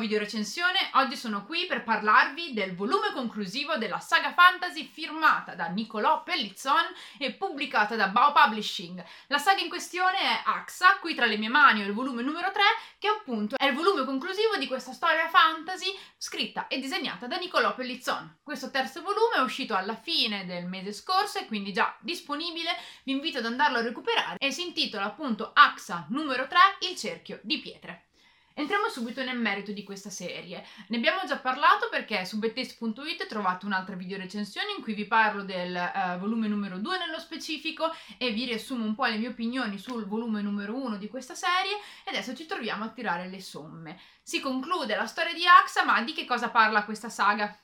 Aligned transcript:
video 0.00 0.18
recensione, 0.18 0.90
oggi 0.94 1.14
sono 1.14 1.44
qui 1.44 1.66
per 1.66 1.84
parlarvi 1.84 2.54
del 2.54 2.74
volume 2.74 3.12
conclusivo 3.12 3.76
della 3.76 4.00
saga 4.00 4.32
fantasy 4.32 4.84
firmata 4.84 5.54
da 5.54 5.66
Nicolò 5.66 6.22
Pellizzon 6.22 6.86
e 7.18 7.34
pubblicata 7.34 7.94
da 7.96 8.08
Bao 8.08 8.32
Publishing. 8.32 9.04
La 9.28 9.38
saga 9.38 9.60
in 9.60 9.68
questione 9.68 10.18
è 10.18 10.42
Axa, 10.46 10.96
qui 11.00 11.14
tra 11.14 11.26
le 11.26 11.36
mie 11.36 11.50
mani 11.50 11.82
ho 11.82 11.86
il 11.86 11.92
volume 11.92 12.22
numero 12.22 12.50
3, 12.50 12.62
che 12.98 13.08
appunto 13.08 13.56
è 13.56 13.66
il 13.66 13.74
volume 13.74 14.04
conclusivo 14.06 14.56
di 14.56 14.66
questa 14.66 14.92
storia 14.92 15.28
fantasy 15.28 15.96
scritta 16.16 16.66
e 16.66 16.80
disegnata 16.80 17.26
da 17.26 17.36
Nicolò 17.36 17.74
Pellizzon. 17.74 18.38
Questo 18.42 18.70
terzo 18.70 19.02
volume 19.02 19.36
è 19.36 19.40
uscito 19.40 19.76
alla 19.76 19.94
fine 19.96 20.46
del 20.46 20.64
mese 20.64 20.94
scorso 20.94 21.38
e 21.38 21.46
quindi 21.46 21.72
già 21.72 21.94
disponibile, 22.00 22.74
vi 23.04 23.12
invito 23.12 23.38
ad 23.38 23.44
andarlo 23.44 23.78
a 23.78 23.82
recuperare 23.82 24.38
e 24.38 24.50
si 24.50 24.62
intitola 24.62 25.04
appunto 25.04 25.50
Axa 25.52 26.06
numero 26.08 26.46
3, 26.46 26.58
il 26.88 26.96
cerchio 26.96 27.38
di 27.42 27.60
pietre. 27.60 28.06
Entriamo 28.60 28.90
subito 28.90 29.24
nel 29.24 29.38
merito 29.38 29.72
di 29.72 29.82
questa 29.84 30.10
serie. 30.10 30.62
Ne 30.88 30.98
abbiamo 30.98 31.20
già 31.26 31.38
parlato 31.38 31.88
perché 31.88 32.26
su 32.26 32.38
bettaste.it 32.38 33.26
trovate 33.26 33.64
un'altra 33.64 33.96
video 33.96 34.18
recensione 34.18 34.72
in 34.76 34.82
cui 34.82 34.92
vi 34.92 35.06
parlo 35.06 35.44
del 35.44 35.74
uh, 35.74 36.18
volume 36.18 36.46
numero 36.46 36.76
2 36.76 36.98
nello 36.98 37.18
specifico 37.18 37.90
e 38.18 38.32
vi 38.32 38.44
riassumo 38.44 38.84
un 38.84 38.94
po' 38.94 39.06
le 39.06 39.16
mie 39.16 39.28
opinioni 39.28 39.78
sul 39.78 40.06
volume 40.06 40.42
numero 40.42 40.74
1 40.74 40.98
di 40.98 41.08
questa 41.08 41.34
serie 41.34 41.72
e 42.04 42.10
adesso 42.10 42.36
ci 42.36 42.44
troviamo 42.44 42.84
a 42.84 42.90
tirare 42.90 43.30
le 43.30 43.40
somme. 43.40 43.98
Si 44.22 44.40
conclude 44.40 44.94
la 44.94 45.06
storia 45.06 45.32
di 45.32 45.46
Axa, 45.46 45.86
ma 45.86 46.02
di 46.02 46.12
che 46.12 46.26
cosa 46.26 46.50
parla 46.50 46.84
questa 46.84 47.08
saga? 47.08 47.58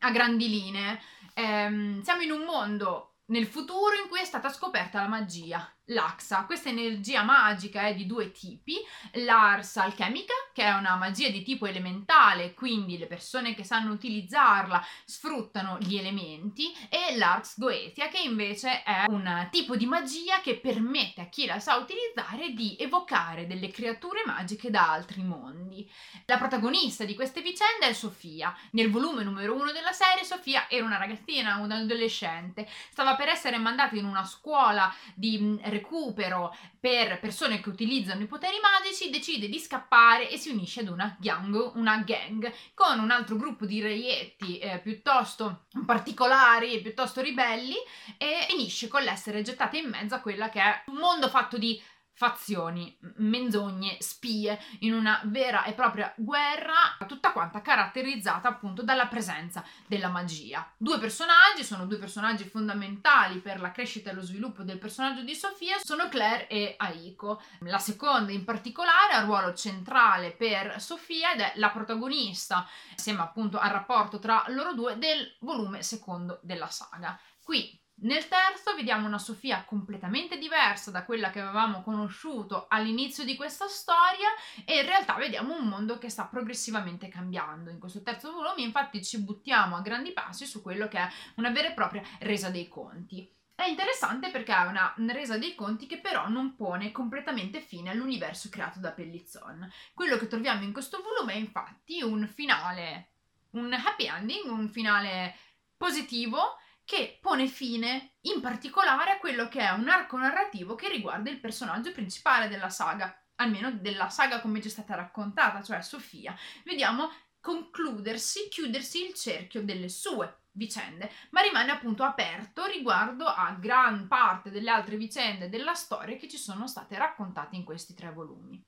A 0.00 0.10
grandi 0.10 0.50
linee. 0.50 1.00
Ehm, 1.32 2.02
siamo 2.02 2.20
in 2.20 2.32
un 2.32 2.42
mondo 2.42 3.14
nel 3.28 3.46
futuro 3.46 3.94
in 3.94 4.10
cui 4.10 4.20
è 4.20 4.26
stata 4.26 4.50
scoperta 4.50 5.00
la 5.00 5.08
magia 5.08 5.72
l'Axa. 5.88 6.44
Questa 6.44 6.68
energia 6.68 7.22
magica 7.22 7.86
è 7.86 7.94
di 7.94 8.06
due 8.06 8.32
tipi, 8.32 8.76
l'Ars 9.12 9.76
alchemica, 9.76 10.34
che 10.52 10.64
è 10.64 10.72
una 10.72 10.96
magia 10.96 11.28
di 11.28 11.42
tipo 11.42 11.66
elementale, 11.66 12.54
quindi 12.54 12.98
le 12.98 13.06
persone 13.06 13.54
che 13.54 13.64
sanno 13.64 13.92
utilizzarla 13.92 14.84
sfruttano 15.04 15.78
gli 15.80 15.96
elementi, 15.96 16.72
e 16.88 17.16
l'Ars 17.16 17.58
goetia, 17.58 18.08
che 18.08 18.18
invece 18.18 18.82
è 18.82 19.04
un 19.08 19.48
tipo 19.50 19.76
di 19.76 19.86
magia 19.86 20.40
che 20.40 20.56
permette 20.56 21.20
a 21.20 21.26
chi 21.26 21.46
la 21.46 21.60
sa 21.60 21.76
utilizzare 21.76 22.50
di 22.50 22.76
evocare 22.78 23.46
delle 23.46 23.70
creature 23.70 24.22
magiche 24.26 24.70
da 24.70 24.92
altri 24.92 25.22
mondi. 25.22 25.88
La 26.26 26.38
protagonista 26.38 27.04
di 27.04 27.14
queste 27.14 27.40
vicende 27.40 27.86
è 27.88 27.92
Sofia. 27.92 28.54
Nel 28.72 28.90
volume 28.90 29.24
numero 29.24 29.54
uno 29.54 29.72
della 29.72 29.92
serie, 29.92 30.24
Sofia 30.24 30.68
era 30.68 30.84
una 30.84 30.98
ragazzina, 30.98 31.56
un'adolescente, 31.56 32.68
stava 32.90 33.16
per 33.16 33.28
essere 33.28 33.58
mandata 33.58 33.96
in 33.96 34.04
una 34.04 34.24
scuola 34.24 34.92
di 35.14 35.58
recupero 35.78 36.54
per 36.78 37.18
persone 37.18 37.60
che 37.60 37.68
utilizzano 37.68 38.22
i 38.22 38.26
poteri 38.26 38.56
magici, 38.60 39.10
decide 39.10 39.48
di 39.48 39.58
scappare 39.58 40.30
e 40.30 40.36
si 40.36 40.50
unisce 40.50 40.80
ad 40.80 40.88
una 40.88 41.16
gang, 41.18 41.72
una 41.74 41.98
gang 41.98 42.52
con 42.74 42.98
un 42.98 43.10
altro 43.10 43.36
gruppo 43.36 43.66
di 43.66 43.80
reietti 43.80 44.58
eh, 44.58 44.78
piuttosto 44.78 45.66
particolari 45.86 46.74
e 46.74 46.80
piuttosto 46.80 47.20
ribelli 47.20 47.76
e 48.16 48.46
finisce 48.48 48.88
con 48.88 49.02
l'essere 49.02 49.42
gettata 49.42 49.76
in 49.76 49.88
mezzo 49.88 50.14
a 50.14 50.20
quella 50.20 50.48
che 50.48 50.60
è 50.60 50.82
un 50.86 50.96
mondo 50.96 51.28
fatto 51.28 51.58
di 51.58 51.80
fazioni, 52.18 52.98
menzogne, 53.18 53.98
spie, 54.00 54.58
in 54.80 54.92
una 54.92 55.20
vera 55.26 55.62
e 55.62 55.72
propria 55.72 56.12
guerra, 56.16 56.96
tutta 57.06 57.30
quanta 57.30 57.62
caratterizzata 57.62 58.48
appunto 58.48 58.82
dalla 58.82 59.06
presenza 59.06 59.64
della 59.86 60.08
magia. 60.08 60.68
Due 60.76 60.98
personaggi, 60.98 61.62
sono 61.62 61.86
due 61.86 61.98
personaggi 61.98 62.42
fondamentali 62.42 63.38
per 63.38 63.60
la 63.60 63.70
crescita 63.70 64.10
e 64.10 64.14
lo 64.14 64.22
sviluppo 64.22 64.64
del 64.64 64.78
personaggio 64.78 65.22
di 65.22 65.32
Sofia, 65.32 65.76
sono 65.80 66.08
Claire 66.08 66.48
e 66.48 66.74
Aiko. 66.76 67.40
La 67.60 67.78
seconda 67.78 68.32
in 68.32 68.42
particolare 68.42 69.12
ha 69.12 69.20
ruolo 69.20 69.54
centrale 69.54 70.32
per 70.32 70.80
Sofia 70.80 71.34
ed 71.34 71.40
è 71.40 71.52
la 71.54 71.70
protagonista, 71.70 72.66
assieme 72.96 73.20
appunto 73.20 73.60
al 73.60 73.70
rapporto 73.70 74.18
tra 74.18 74.42
loro 74.48 74.74
due, 74.74 74.98
del 74.98 75.36
volume 75.38 75.84
secondo 75.84 76.40
della 76.42 76.68
saga. 76.68 77.16
Qui 77.44 77.80
nel 78.00 78.28
terzo 78.28 78.74
vediamo 78.76 79.06
una 79.06 79.18
Sofia 79.18 79.64
completamente 79.64 80.38
diversa 80.38 80.90
da 80.90 81.04
quella 81.04 81.30
che 81.30 81.40
avevamo 81.40 81.82
conosciuto 81.82 82.66
all'inizio 82.68 83.24
di 83.24 83.34
questa 83.34 83.66
storia 83.66 84.28
e 84.64 84.80
in 84.80 84.86
realtà 84.86 85.14
vediamo 85.14 85.56
un 85.56 85.66
mondo 85.66 85.98
che 85.98 86.08
sta 86.08 86.26
progressivamente 86.26 87.08
cambiando. 87.08 87.70
In 87.70 87.80
questo 87.80 88.02
terzo 88.02 88.32
volume 88.32 88.62
infatti 88.62 89.02
ci 89.02 89.20
buttiamo 89.20 89.74
a 89.74 89.80
grandi 89.80 90.12
passi 90.12 90.46
su 90.46 90.62
quello 90.62 90.86
che 90.86 90.98
è 90.98 91.08
una 91.36 91.50
vera 91.50 91.68
e 91.68 91.72
propria 91.72 92.02
resa 92.20 92.50
dei 92.50 92.68
conti. 92.68 93.28
È 93.52 93.64
interessante 93.64 94.30
perché 94.30 94.54
è 94.54 94.66
una 94.66 94.94
resa 95.08 95.36
dei 95.36 95.56
conti 95.56 95.88
che 95.88 95.98
però 95.98 96.28
non 96.28 96.54
pone 96.54 96.92
completamente 96.92 97.60
fine 97.60 97.90
all'universo 97.90 98.48
creato 98.48 98.78
da 98.78 98.92
Pellizzon. 98.92 99.68
Quello 99.92 100.16
che 100.16 100.28
troviamo 100.28 100.62
in 100.62 100.72
questo 100.72 101.02
volume 101.02 101.32
è 101.32 101.36
infatti 101.38 102.00
un 102.00 102.28
finale, 102.28 103.08
un 103.50 103.72
happy 103.72 104.06
ending, 104.06 104.48
un 104.48 104.68
finale 104.68 105.34
positivo 105.76 106.58
che 106.88 107.18
pone 107.20 107.48
fine 107.48 108.14
in 108.22 108.40
particolare 108.40 109.10
a 109.10 109.18
quello 109.18 109.46
che 109.48 109.60
è 109.60 109.68
un 109.72 109.90
arco 109.90 110.16
narrativo 110.16 110.74
che 110.74 110.88
riguarda 110.88 111.28
il 111.28 111.38
personaggio 111.38 111.92
principale 111.92 112.48
della 112.48 112.70
saga, 112.70 113.14
almeno 113.34 113.70
della 113.70 114.08
saga 114.08 114.40
come 114.40 114.62
ci 114.62 114.68
è 114.68 114.70
stata 114.70 114.94
raccontata, 114.94 115.62
cioè 115.62 115.82
Sofia. 115.82 116.34
Vediamo 116.64 117.10
concludersi, 117.40 118.48
chiudersi 118.48 119.04
il 119.04 119.12
cerchio 119.12 119.62
delle 119.62 119.90
sue 119.90 120.44
vicende, 120.52 121.12
ma 121.32 121.42
rimane 121.42 121.72
appunto 121.72 122.04
aperto 122.04 122.64
riguardo 122.64 123.26
a 123.26 123.54
gran 123.60 124.08
parte 124.08 124.48
delle 124.48 124.70
altre 124.70 124.96
vicende 124.96 125.50
della 125.50 125.74
storia 125.74 126.16
che 126.16 126.26
ci 126.26 126.38
sono 126.38 126.66
state 126.66 126.96
raccontate 126.96 127.54
in 127.54 127.64
questi 127.64 127.92
tre 127.92 128.10
volumi 128.10 128.64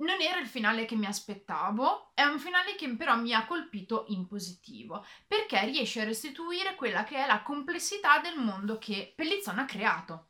non 0.00 0.20
era 0.20 0.38
il 0.38 0.46
finale 0.46 0.84
che 0.84 0.96
mi 0.96 1.06
aspettavo, 1.06 2.12
è 2.14 2.22
un 2.24 2.38
finale 2.38 2.74
che 2.74 2.88
però 2.96 3.16
mi 3.16 3.32
ha 3.32 3.46
colpito 3.46 4.04
in 4.08 4.26
positivo, 4.26 5.04
perché 5.26 5.64
riesce 5.64 6.00
a 6.00 6.04
restituire 6.04 6.74
quella 6.74 7.04
che 7.04 7.16
è 7.16 7.26
la 7.26 7.42
complessità 7.42 8.18
del 8.20 8.36
mondo 8.36 8.78
che 8.78 9.12
Pellizzon 9.14 9.58
ha 9.58 9.64
creato. 9.64 10.29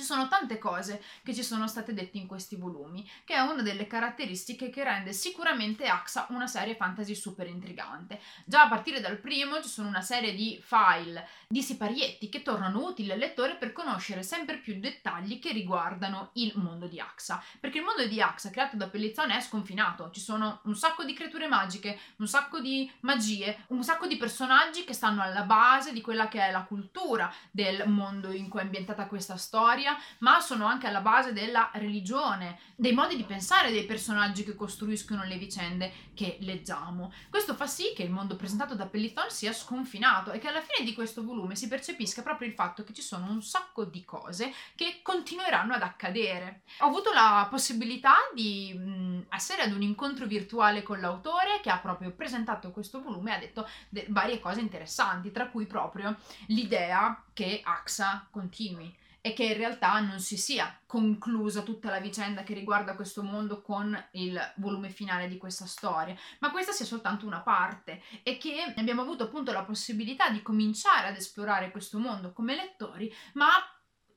Ci 0.00 0.06
sono 0.06 0.28
tante 0.28 0.56
cose 0.56 1.02
che 1.22 1.34
ci 1.34 1.42
sono 1.42 1.68
state 1.68 1.92
dette 1.92 2.16
in 2.16 2.26
questi 2.26 2.56
volumi, 2.56 3.06
che 3.22 3.34
è 3.34 3.40
una 3.40 3.60
delle 3.60 3.86
caratteristiche 3.86 4.70
che 4.70 4.82
rende 4.82 5.12
sicuramente 5.12 5.86
AXA 5.86 6.28
una 6.30 6.46
serie 6.46 6.74
fantasy 6.74 7.14
super 7.14 7.46
intrigante. 7.46 8.18
Già 8.46 8.62
a 8.62 8.68
partire 8.68 9.02
dal 9.02 9.18
primo 9.18 9.60
ci 9.60 9.68
sono 9.68 9.88
una 9.88 10.00
serie 10.00 10.34
di 10.34 10.58
file, 10.64 11.28
di 11.46 11.60
siparietti 11.60 12.30
che 12.30 12.40
tornano 12.40 12.82
utili 12.82 13.12
al 13.12 13.18
lettore 13.18 13.56
per 13.56 13.74
conoscere 13.74 14.22
sempre 14.22 14.56
più 14.56 14.80
dettagli 14.80 15.38
che 15.38 15.52
riguardano 15.52 16.30
il 16.34 16.52
mondo 16.54 16.86
di 16.86 16.98
AXA. 16.98 17.42
Perché 17.60 17.76
il 17.76 17.84
mondo 17.84 18.06
di 18.06 18.22
AXA 18.22 18.48
creato 18.48 18.76
da 18.76 18.88
Pellizzone 18.88 19.36
è 19.36 19.40
sconfinato, 19.42 20.10
ci 20.12 20.20
sono 20.20 20.60
un 20.62 20.76
sacco 20.76 21.04
di 21.04 21.12
creature 21.12 21.46
magiche, 21.46 21.98
un 22.16 22.26
sacco 22.26 22.58
di 22.58 22.90
magie, 23.00 23.64
un 23.66 23.84
sacco 23.84 24.06
di 24.06 24.16
personaggi 24.16 24.84
che 24.84 24.94
stanno 24.94 25.20
alla 25.20 25.42
base 25.42 25.92
di 25.92 26.00
quella 26.00 26.28
che 26.28 26.40
è 26.40 26.50
la 26.50 26.62
cultura 26.62 27.30
del 27.50 27.86
mondo 27.86 28.32
in 28.32 28.48
cui 28.48 28.60
è 28.60 28.62
ambientata 28.62 29.06
questa 29.06 29.36
storia 29.36 29.88
storia, 29.90 29.96
ma 30.18 30.40
sono 30.40 30.66
anche 30.66 30.86
alla 30.86 31.00
base 31.00 31.32
della 31.32 31.70
religione, 31.74 32.58
dei 32.76 32.92
modi 32.92 33.16
di 33.16 33.24
pensare 33.24 33.70
dei 33.70 33.84
personaggi 33.84 34.44
che 34.44 34.54
costruiscono 34.54 35.24
le 35.24 35.36
vicende 35.36 35.92
che 36.14 36.36
leggiamo. 36.40 37.12
Questo 37.28 37.54
fa 37.54 37.66
sì 37.66 37.92
che 37.94 38.02
il 38.02 38.10
mondo 38.10 38.36
presentato 38.36 38.74
da 38.74 38.86
Pellithon 38.86 39.30
sia 39.30 39.52
sconfinato 39.52 40.32
e 40.32 40.38
che 40.38 40.48
alla 40.48 40.60
fine 40.60 40.86
di 40.86 40.94
questo 40.94 41.24
volume 41.24 41.56
si 41.56 41.68
percepisca 41.68 42.22
proprio 42.22 42.48
il 42.48 42.54
fatto 42.54 42.84
che 42.84 42.92
ci 42.92 43.02
sono 43.02 43.30
un 43.30 43.42
sacco 43.42 43.84
di 43.84 44.04
cose 44.04 44.52
che 44.74 45.00
continueranno 45.02 45.74
ad 45.74 45.82
accadere. 45.82 46.62
Ho 46.80 46.86
avuto 46.86 47.12
la 47.12 47.46
possibilità 47.50 48.16
di 48.34 48.72
mh, 48.74 49.26
essere 49.30 49.62
ad 49.62 49.72
un 49.72 49.82
incontro 49.82 50.26
virtuale 50.26 50.82
con 50.82 51.00
l'autore 51.00 51.60
che 51.62 51.70
ha 51.70 51.78
proprio 51.78 52.10
presentato 52.10 52.70
questo 52.70 53.02
volume 53.02 53.32
e 53.32 53.34
ha 53.34 53.38
detto 53.38 53.68
de- 53.88 54.06
varie 54.08 54.40
cose 54.40 54.60
interessanti, 54.60 55.30
tra 55.30 55.48
cui 55.48 55.66
proprio 55.66 56.16
l'idea 56.46 57.22
che 57.32 57.60
AXA 57.62 58.26
continui 58.30 58.94
e 59.20 59.32
che 59.32 59.44
in 59.44 59.56
realtà 59.56 60.00
non 60.00 60.20
si 60.20 60.36
sia 60.36 60.80
conclusa 60.86 61.62
tutta 61.62 61.90
la 61.90 62.00
vicenda 62.00 62.42
che 62.42 62.54
riguarda 62.54 62.94
questo 62.94 63.22
mondo 63.22 63.60
con 63.60 63.96
il 64.12 64.38
volume 64.56 64.88
finale 64.88 65.28
di 65.28 65.36
questa 65.36 65.66
storia, 65.66 66.16
ma 66.38 66.50
questa 66.50 66.72
sia 66.72 66.86
soltanto 66.86 67.26
una 67.26 67.40
parte 67.40 68.02
e 68.22 68.38
che 68.38 68.72
abbiamo 68.76 69.02
avuto 69.02 69.24
appunto 69.24 69.52
la 69.52 69.64
possibilità 69.64 70.30
di 70.30 70.42
cominciare 70.42 71.08
ad 71.08 71.16
esplorare 71.16 71.70
questo 71.70 71.98
mondo 71.98 72.32
come 72.32 72.54
lettori, 72.54 73.12
ma 73.34 73.48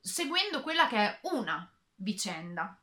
seguendo 0.00 0.62
quella 0.62 0.86
che 0.86 0.96
è 0.96 1.18
una 1.22 1.70
vicenda. 1.96 2.78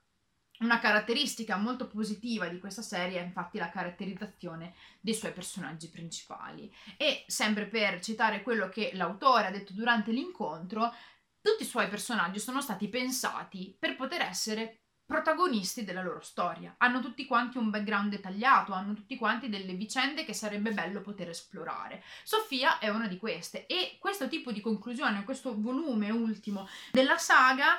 Una 0.62 0.78
caratteristica 0.78 1.58
molto 1.58 1.88
positiva 1.88 2.48
di 2.48 2.60
questa 2.60 2.84
serie 2.84 3.20
è 3.20 3.24
infatti 3.24 3.58
la 3.58 3.72
caratterizzazione 3.72 4.76
dei 5.00 5.16
suoi 5.16 5.32
personaggi 5.32 5.90
principali. 5.90 6.72
E 6.98 7.24
sempre 7.26 7.66
per 7.66 8.00
citare 8.00 8.44
quello 8.44 8.70
che 8.70 8.92
l'autore 8.94 9.48
ha 9.48 9.52
detto 9.52 9.74
durante 9.74 10.12
l'incontro, 10.12 10.94
tutti 11.42 11.64
i 11.64 11.68
suoi 11.68 11.88
personaggi 11.88 12.40
sono 12.40 12.62
stati 12.62 12.88
pensati 12.88 13.76
per 13.78 13.96
poter 13.96 14.22
essere 14.22 14.82
protagonisti 15.12 15.84
della 15.84 16.02
loro 16.02 16.22
storia. 16.22 16.74
Hanno 16.78 17.02
tutti 17.02 17.26
quanti 17.26 17.58
un 17.58 17.70
background 17.70 18.12
dettagliato, 18.12 18.72
hanno 18.72 18.94
tutti 18.94 19.18
quanti 19.18 19.50
delle 19.50 19.74
vicende 19.74 20.24
che 20.24 20.34
sarebbe 20.34 20.72
bello 20.72 21.02
poter 21.02 21.30
esplorare. 21.30 22.02
Sofia 22.24 22.80
è 22.80 22.88
una 22.88 23.08
di 23.08 23.18
queste 23.18 23.66
e 23.66 23.98
questo 24.00 24.30
tipo 24.30 24.54
di 24.54 24.62
conclusione, 24.62 25.26
questo 25.26 25.60
volume 25.60 26.10
ultimo 26.12 26.68
della 26.92 27.18
saga 27.18 27.78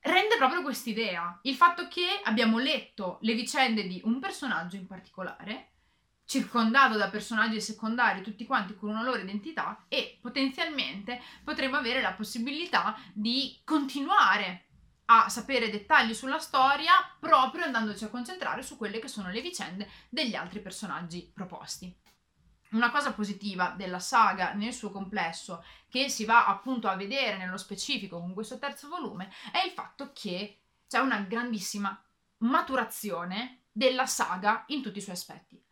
rende 0.00 0.36
proprio 0.36 0.62
quest'idea. 0.62 1.38
Il 1.42 1.54
fatto 1.54 1.86
che 1.86 2.20
abbiamo 2.24 2.58
letto 2.58 3.18
le 3.20 3.34
vicende 3.34 3.86
di 3.86 4.00
un 4.04 4.18
personaggio 4.18 4.74
in 4.74 4.86
particolare, 4.86 5.75
circondato 6.26 6.98
da 6.98 7.08
personaggi 7.08 7.60
secondari 7.60 8.20
tutti 8.20 8.44
quanti 8.44 8.74
con 8.74 8.90
una 8.90 9.02
loro 9.02 9.20
identità 9.20 9.84
e 9.88 10.18
potenzialmente 10.20 11.22
potremmo 11.42 11.76
avere 11.76 12.02
la 12.02 12.12
possibilità 12.12 12.98
di 13.14 13.58
continuare 13.64 14.64
a 15.06 15.28
sapere 15.28 15.70
dettagli 15.70 16.12
sulla 16.12 16.40
storia 16.40 16.92
proprio 17.18 17.64
andandoci 17.64 18.04
a 18.04 18.08
concentrare 18.08 18.62
su 18.62 18.76
quelle 18.76 18.98
che 18.98 19.08
sono 19.08 19.30
le 19.30 19.40
vicende 19.40 19.88
degli 20.08 20.34
altri 20.34 20.60
personaggi 20.60 21.30
proposti. 21.32 21.94
Una 22.70 22.90
cosa 22.90 23.12
positiva 23.12 23.74
della 23.76 24.00
saga 24.00 24.52
nel 24.52 24.72
suo 24.72 24.90
complesso, 24.90 25.64
che 25.88 26.08
si 26.08 26.24
va 26.24 26.46
appunto 26.46 26.88
a 26.88 26.96
vedere 26.96 27.36
nello 27.36 27.56
specifico 27.56 28.18
con 28.18 28.34
questo 28.34 28.58
terzo 28.58 28.88
volume, 28.88 29.30
è 29.52 29.64
il 29.64 29.70
fatto 29.70 30.10
che 30.12 30.62
c'è 30.88 30.98
una 30.98 31.20
grandissima 31.20 31.98
maturazione 32.38 33.66
della 33.70 34.06
saga 34.06 34.64
in 34.68 34.82
tutti 34.82 34.98
i 34.98 35.02
suoi 35.02 35.14
aspetti. 35.14 35.65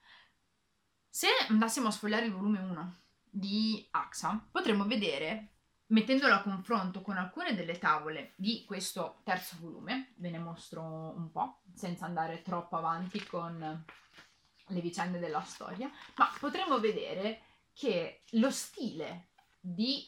Se 1.17 1.29
andassimo 1.49 1.87
a 1.87 1.91
sfogliare 1.93 2.27
il 2.27 2.33
volume 2.33 2.59
1 2.59 2.97
di 3.31 3.87
AXA, 3.93 4.49
potremmo 4.51 4.85
vedere, 4.85 5.51
mettendolo 5.87 6.35
a 6.35 6.43
confronto 6.43 7.03
con 7.03 7.17
alcune 7.17 7.55
delle 7.55 7.79
tavole 7.79 8.33
di 8.35 8.65
questo 8.67 9.21
terzo 9.23 9.55
volume, 9.61 10.15
ve 10.17 10.31
ne 10.31 10.41
mostro 10.41 10.83
un 10.83 11.31
po', 11.31 11.61
senza 11.73 12.05
andare 12.05 12.43
troppo 12.43 12.77
avanti 12.77 13.25
con 13.25 13.85
le 14.67 14.81
vicende 14.81 15.21
della 15.21 15.43
storia, 15.43 15.89
ma 16.17 16.35
potremmo 16.41 16.81
vedere 16.81 17.43
che 17.75 18.25
lo 18.31 18.51
stile 18.51 19.29
di 19.61 20.05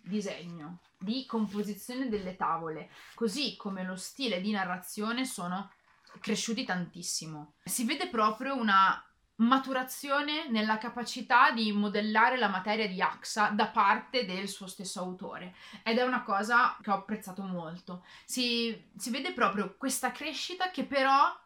disegno, 0.00 0.82
di 0.98 1.26
composizione 1.26 2.08
delle 2.08 2.36
tavole, 2.36 2.90
così 3.16 3.56
come 3.56 3.82
lo 3.82 3.96
stile 3.96 4.40
di 4.40 4.52
narrazione 4.52 5.24
sono 5.24 5.72
cresciuti 6.20 6.62
tantissimo. 6.62 7.54
Si 7.64 7.84
vede 7.84 8.08
proprio 8.08 8.54
una 8.54 9.02
maturazione 9.38 10.48
nella 10.48 10.78
capacità 10.78 11.50
di 11.50 11.70
modellare 11.72 12.36
la 12.36 12.48
materia 12.48 12.88
di 12.88 13.00
AXA 13.00 13.50
da 13.50 13.68
parte 13.68 14.24
del 14.24 14.48
suo 14.48 14.66
stesso 14.66 15.00
autore 15.00 15.54
ed 15.82 15.98
è 15.98 16.02
una 16.02 16.22
cosa 16.22 16.76
che 16.82 16.90
ho 16.90 16.94
apprezzato 16.94 17.42
molto. 17.42 18.04
Si, 18.24 18.90
si 18.96 19.10
vede 19.10 19.32
proprio 19.32 19.76
questa 19.76 20.10
crescita 20.10 20.70
che 20.70 20.84
però 20.84 21.36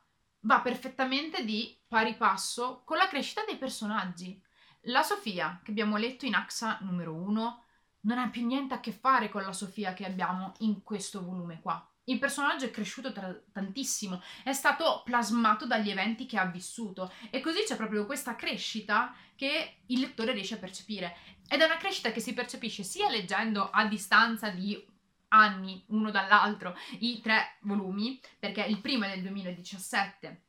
va 0.40 0.60
perfettamente 0.60 1.44
di 1.44 1.78
pari 1.86 2.14
passo 2.14 2.82
con 2.84 2.96
la 2.96 3.08
crescita 3.08 3.44
dei 3.46 3.58
personaggi. 3.58 4.40
La 4.86 5.02
Sofia, 5.02 5.60
che 5.62 5.70
abbiamo 5.70 5.96
letto 5.96 6.24
in 6.24 6.34
AXA 6.34 6.78
numero 6.80 7.14
1, 7.14 7.64
non 8.00 8.18
ha 8.18 8.28
più 8.30 8.44
niente 8.44 8.74
a 8.74 8.80
che 8.80 8.92
fare 8.92 9.28
con 9.28 9.42
la 9.42 9.52
Sofia 9.52 9.92
che 9.92 10.06
abbiamo 10.06 10.54
in 10.58 10.82
questo 10.82 11.22
volume 11.22 11.60
qua. 11.60 11.86
Il 12.04 12.18
personaggio 12.18 12.64
è 12.64 12.70
cresciuto 12.70 13.12
tra- 13.12 13.36
tantissimo, 13.52 14.20
è 14.42 14.52
stato 14.52 15.02
plasmato 15.04 15.66
dagli 15.66 15.90
eventi 15.90 16.26
che 16.26 16.38
ha 16.38 16.46
vissuto 16.46 17.12
e 17.30 17.40
così 17.40 17.62
c'è 17.64 17.76
proprio 17.76 18.06
questa 18.06 18.34
crescita 18.34 19.14
che 19.36 19.82
il 19.86 20.00
lettore 20.00 20.32
riesce 20.32 20.54
a 20.54 20.58
percepire. 20.58 21.16
Ed 21.48 21.60
è 21.60 21.64
una 21.64 21.76
crescita 21.76 22.10
che 22.10 22.20
si 22.20 22.34
percepisce 22.34 22.82
sia 22.82 23.08
leggendo 23.08 23.70
a 23.70 23.86
distanza 23.86 24.48
di 24.48 24.90
anni 25.28 25.82
uno 25.88 26.10
dall'altro 26.10 26.76
i 26.98 27.20
tre 27.20 27.58
volumi, 27.60 28.20
perché 28.38 28.62
il 28.62 28.80
primo 28.80 29.04
è 29.04 29.10
del 29.10 29.22
2017 29.22 30.42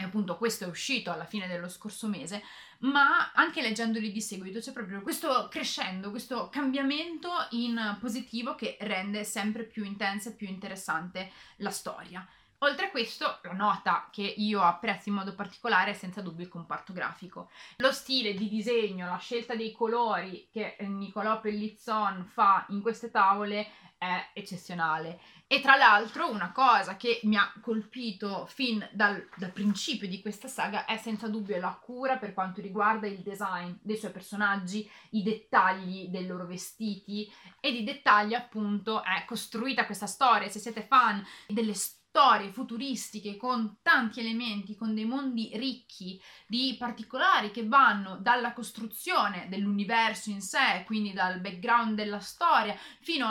e 0.00 0.04
appunto 0.04 0.36
questo 0.36 0.62
è 0.62 0.68
uscito 0.68 1.10
alla 1.10 1.24
fine 1.24 1.48
dello 1.48 1.68
scorso 1.68 2.06
mese, 2.06 2.44
ma 2.80 3.32
anche 3.32 3.60
leggendoli 3.60 4.12
di 4.12 4.20
seguito 4.20 4.60
c'è 4.60 4.70
proprio 4.70 5.02
questo 5.02 5.48
crescendo, 5.50 6.10
questo 6.10 6.48
cambiamento 6.50 7.30
in 7.50 7.96
positivo 7.98 8.54
che 8.54 8.76
rende 8.82 9.24
sempre 9.24 9.64
più 9.64 9.84
intensa 9.84 10.28
e 10.30 10.34
più 10.34 10.46
interessante 10.46 11.32
la 11.56 11.70
storia. 11.70 12.24
Oltre 12.58 12.86
a 12.86 12.90
questo, 12.90 13.38
la 13.42 13.52
nota 13.52 14.08
che 14.12 14.22
io 14.22 14.62
apprezzo 14.62 15.08
in 15.08 15.16
modo 15.16 15.34
particolare 15.34 15.90
è 15.90 15.94
senza 15.94 16.22
dubbio 16.22 16.44
il 16.44 16.50
comparto 16.50 16.92
grafico. 16.92 17.50
Lo 17.78 17.90
stile 17.90 18.34
di 18.34 18.48
disegno, 18.48 19.06
la 19.06 19.18
scelta 19.18 19.56
dei 19.56 19.72
colori 19.72 20.48
che 20.52 20.76
Nicolò 20.80 21.40
Pellizzon 21.40 22.24
fa 22.24 22.66
in 22.68 22.82
queste 22.82 23.10
tavole 23.10 23.68
è 23.98 24.30
eccezionale. 24.32 25.20
E 25.46 25.60
tra 25.60 25.76
l'altro 25.76 26.30
una 26.30 26.52
cosa 26.52 26.96
che 26.96 27.20
mi 27.24 27.36
ha 27.36 27.52
colpito 27.60 28.46
fin 28.46 28.86
dal, 28.92 29.28
dal, 29.36 29.50
principio 29.50 30.06
di 30.06 30.20
questa 30.20 30.46
saga 30.46 30.84
è 30.84 30.96
senza 30.96 31.26
dubbio 31.28 31.58
la 31.58 31.78
cura 31.82 32.16
per 32.16 32.32
quanto 32.34 32.60
riguarda 32.60 33.06
il 33.06 33.18
design 33.18 33.72
dei 33.80 33.96
suoi 33.96 34.12
personaggi, 34.12 34.88
i 35.10 35.22
dettagli 35.22 36.08
dei 36.08 36.26
loro 36.26 36.46
vestiti 36.46 37.30
e 37.60 37.72
di 37.72 37.82
dettagli 37.82 38.34
appunto 38.34 39.02
è 39.02 39.24
costruita 39.26 39.86
questa 39.86 40.06
storia. 40.06 40.48
Se 40.48 40.58
siete 40.58 40.82
fan 40.82 41.24
delle 41.48 41.74
storie 41.74 41.96
storie 42.18 42.50
futuristiche 42.50 43.36
con 43.36 43.78
tanti 43.80 44.18
elementi, 44.18 44.74
con 44.74 44.94
dei 44.94 45.04
mondi 45.04 45.52
ricchi 45.54 46.20
di 46.48 46.74
particolari 46.78 47.52
che 47.52 47.66
vanno 47.66 48.16
dalla 48.16 48.52
costruzione 48.52 49.46
dell'universo 49.48 50.30
in 50.30 50.40
sé, 50.40 50.82
quindi 50.86 51.12
dal 51.12 51.40
background 51.40 51.94
della 51.94 52.18
storia, 52.18 52.74
fino 53.00 53.28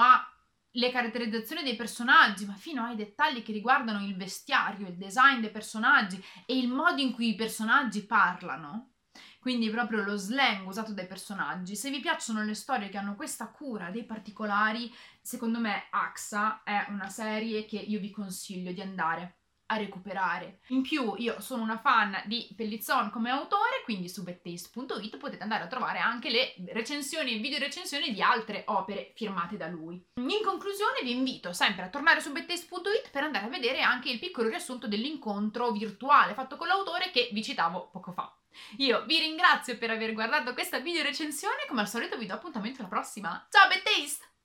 alle 0.77 0.91
caratterizzazioni 0.91 1.63
dei 1.63 1.75
personaggi, 1.75 2.45
ma 2.45 2.53
fino 2.53 2.83
ai 2.83 2.95
dettagli 2.95 3.41
che 3.41 3.51
riguardano 3.51 4.05
il 4.05 4.15
vestiario, 4.15 4.87
il 4.87 4.95
design 4.95 5.41
dei 5.41 5.51
personaggi 5.51 6.23
e 6.45 6.57
il 6.57 6.69
modo 6.69 7.01
in 7.01 7.13
cui 7.13 7.29
i 7.29 7.35
personaggi 7.35 8.05
parlano 8.05 8.91
quindi 9.39 9.69
proprio 9.69 10.03
lo 10.03 10.17
slang 10.17 10.67
usato 10.67 10.91
dai 10.91 11.07
personaggi. 11.07 11.77
Se 11.77 11.89
vi 11.89 12.01
piacciono 12.01 12.43
le 12.43 12.53
storie 12.53 12.89
che 12.89 12.97
hanno 12.97 13.15
questa 13.15 13.47
cura 13.47 13.91
dei 13.91 14.03
particolari, 14.03 14.93
secondo 15.21 15.59
me 15.59 15.87
AXA 15.89 16.63
è 16.63 16.87
una 16.89 17.07
serie 17.07 17.63
che 17.63 17.77
io 17.77 18.01
vi 18.01 18.11
consiglio 18.11 18.73
di 18.73 18.81
andare 18.81 19.37
a 19.67 19.77
recuperare. 19.77 20.59
In 20.67 20.81
più 20.81 21.13
io 21.17 21.39
sono 21.39 21.63
una 21.63 21.77
fan 21.77 22.21
di 22.25 22.47
Pellizzon 22.55 23.09
come 23.09 23.29
autore, 23.29 23.81
quindi 23.83 24.09
su 24.09 24.23
bettaste.it 24.23 25.17
potete 25.17 25.43
andare 25.43 25.63
a 25.63 25.67
trovare 25.67 25.99
anche 25.99 26.29
le 26.29 26.55
recensioni 26.73 27.35
e 27.35 27.39
video 27.39 27.59
recensioni 27.59 28.13
di 28.13 28.21
altre 28.21 28.63
opere 28.67 29.11
firmate 29.15 29.57
da 29.57 29.67
lui. 29.67 30.03
In 30.15 30.43
conclusione 30.43 31.01
vi 31.03 31.11
invito 31.11 31.53
sempre 31.53 31.85
a 31.85 31.89
tornare 31.89 32.21
su 32.21 32.31
bettaste.it 32.31 33.09
per 33.11 33.23
andare 33.23 33.45
a 33.45 33.49
vedere 33.49 33.81
anche 33.81 34.09
il 34.09 34.19
piccolo 34.19 34.49
riassunto 34.49 34.87
dell'incontro 34.87 35.71
virtuale 35.71 36.33
fatto 36.33 36.57
con 36.57 36.67
l'autore 36.67 37.11
che 37.11 37.29
vi 37.31 37.43
citavo 37.43 37.89
poco 37.91 38.11
fa. 38.11 38.31
Io 38.77 39.05
vi 39.05 39.19
ringrazio 39.19 39.77
per 39.77 39.91
aver 39.91 40.13
guardato 40.13 40.53
questa 40.53 40.79
video 40.79 41.03
recensione, 41.03 41.65
come 41.67 41.81
al 41.81 41.87
solito 41.87 42.17
vi 42.17 42.25
do 42.25 42.33
appuntamento 42.33 42.79
alla 42.79 42.89
prossima. 42.89 43.47
Ciao 43.49 43.67
Bad 43.67 43.83
Taste! 43.83 44.36